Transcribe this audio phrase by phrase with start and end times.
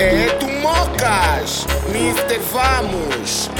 [0.00, 3.50] É do Mocas, Mister Vamos.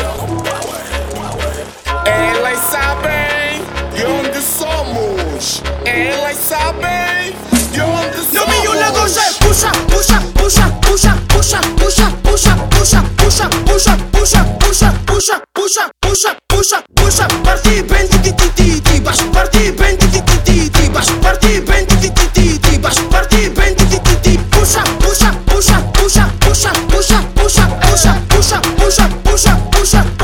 [2.07, 5.63] Elas sabem de onde somos.
[5.85, 7.35] Elas sabem
[7.73, 8.33] de onde somos.
[8.33, 13.99] No mi un negocio es puxa, puxa, puxa, puxa, puxa, puxa, puxa, puxa, puxa, puxa,
[14.13, 18.48] puxa, puxa, puxa, puxa, puxa, puxa, puxa, parti bem ti ti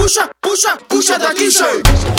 [0.04, 1.64] puxa, puxa, puxa, daqui, cê.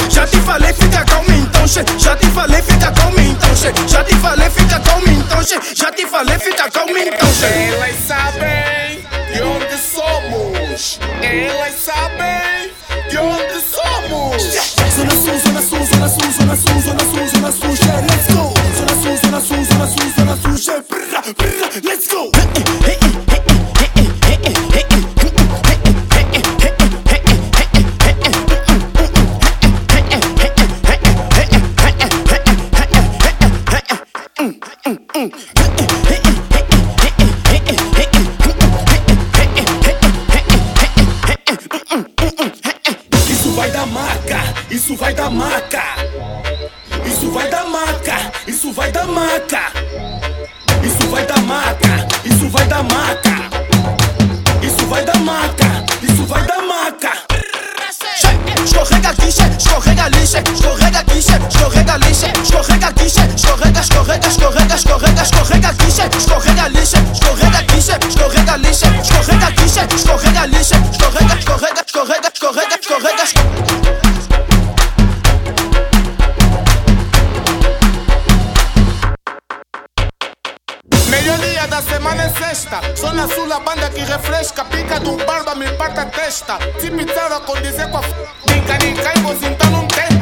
[0.10, 1.84] Já te falei, fica calmo então, cê.
[2.00, 3.74] Já te falei, fica calmo então, cê.
[3.88, 5.60] Já te falei, fica calmo então, cê.
[5.76, 7.46] Já te falei, fica calmo então, cê.
[7.46, 11.00] Elas sabem de onde somos.
[11.22, 12.72] Elas sabem
[13.08, 14.44] de onde somos.
[14.96, 18.54] Zona Sul, Zona Sul, Zona Sul, Zona Sul, Zona Sul, Zona Sul, yeah, let's go.
[18.78, 22.45] Zona Sul, Zona Sul, Zona Sul, Zona Sul, yeah, brrra, brrra, let's go.
[35.16, 35.32] Isso
[43.56, 45.84] vai dar maca, isso vai dar maca.
[47.06, 49.72] Isso vai dar maca, isso vai dar maca.
[50.84, 53.50] Isso vai dar maca, isso vai dar maca.
[54.62, 57.14] Isso vai dar maca, isso vai dar maca.
[58.66, 62.12] Escorrega aqui, che, escorrega che, escorrega aqui, che, escorrega che,
[62.44, 63.55] escorrega aqui, che, escorrega, escorrega,
[69.76, 70.60] che, escorrega che,
[70.90, 73.24] escorrega, escorrega, escorrega, escorrega, escorrega.
[81.10, 82.80] Melhor dia da semana é sexta.
[82.96, 84.64] Só na sul a banda que refresca.
[84.64, 86.58] Pica do barba, me parte a testa.
[86.80, 88.14] Se pizarra com dizer com a f.
[88.48, 90.15] Nica, nica, e então não tenta.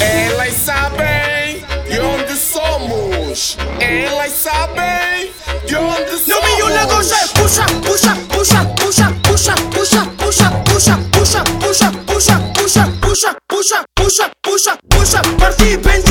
[0.00, 3.58] Elas sabem de onde somos.
[3.78, 5.32] Elas sabem
[5.66, 6.44] de onde somos.
[6.44, 12.40] Mi un negocio es puxa, puxa, puxa, puxa, puxa, puxa, puxa, puxa, puxa, puxa, puxa,
[12.48, 16.01] puxa, puxa, puxa, puxa, puxa, puxa, parti bem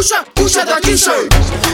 [0.00, 1.10] puxa, puxa, daqui, cê.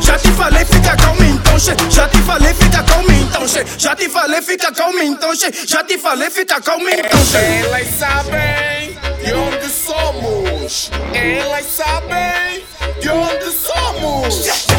[0.02, 1.72] Já te falei, fica calmo então, cê.
[1.90, 3.64] Já te falei, fica calmo então, cê.
[3.78, 5.52] Já te falei, fica calmo então, cê.
[5.66, 7.38] Já te falei, fica calmo então, cê.
[7.38, 10.90] Elas sabem de onde somos.
[11.14, 12.64] Elas sabem
[13.00, 14.34] de onde somos.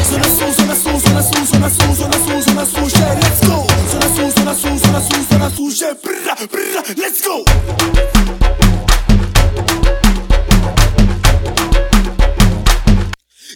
[0.08, 3.66] Zona Sul, Zona Sul, Zona Sul, Zona Sul, Zona Sul, Zona Sul, yeah, let's go.
[3.90, 8.67] Zona Sul, Zona Sul, Zona Sul, Zona Sul, yeah, brrra, brrra, let's go.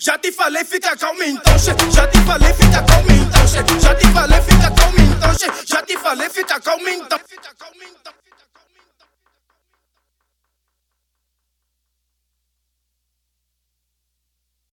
[0.04, 1.56] Já te falei, fica calmo então.
[1.58, 2.91] Já te falei, fica calmo